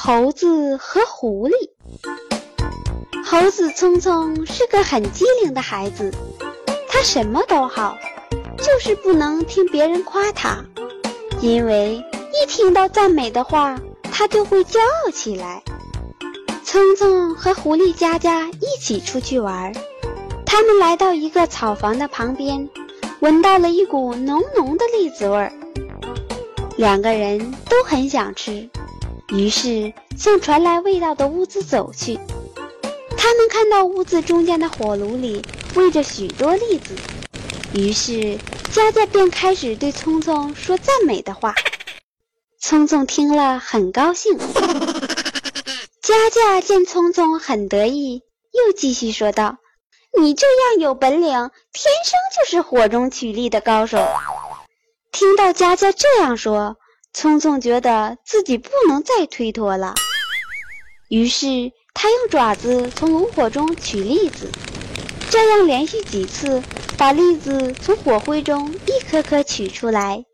[0.00, 1.52] 猴子和狐狸。
[3.26, 6.14] 猴子聪聪是个很机灵的孩子，
[6.88, 7.98] 他什么都好，
[8.58, 10.64] 就是不能听别人夸他，
[11.40, 11.96] 因为
[12.32, 15.64] 一听到赞美的话，他就会骄傲起来。
[16.64, 19.72] 聪聪和狐狸佳佳一起出去玩，
[20.46, 22.68] 他们来到一个草房的旁边，
[23.18, 25.52] 闻到了一股浓浓的栗子味儿。
[26.76, 28.70] 两个人都很想吃，
[29.30, 32.18] 于是向传来味道的屋子走去。
[33.16, 36.94] 他们看到屋子中间的火炉里煨着许多栗子，
[37.74, 38.38] 于是
[38.72, 41.54] 佳佳便开始对聪聪说赞美的话。
[42.58, 44.38] 聪聪听了很高兴。
[46.00, 49.58] 佳佳见聪聪很得意，又继续说道
[50.18, 53.98] ：“你这样有本领，天生就是火中取栗的高手。”
[55.12, 56.76] 听到佳佳这样说，
[57.12, 59.94] 聪聪觉得自己不能再推脱了，
[61.08, 64.50] 于是他用爪子从炉火中取栗子，
[65.30, 66.62] 这样连续几次，
[66.96, 70.24] 把栗子从火灰中一颗颗取出来。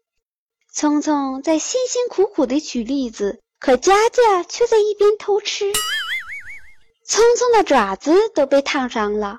[0.73, 5.73] 聪聪在辛辛苦苦地取栗子，可佳佳却在一边偷吃。
[7.07, 9.39] 聪聪的爪子都被烫伤了，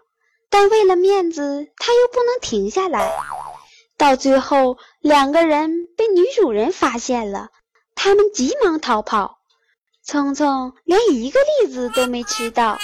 [0.49, 3.11] 但为了面子，他又不能停下来。
[3.97, 7.49] 到最后，两个人被女主人发现了，
[7.95, 9.37] 他们急忙逃跑。
[10.03, 12.77] 聪聪连一个栗子都没吃到。